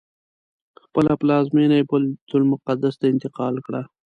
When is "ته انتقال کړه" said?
2.99-3.81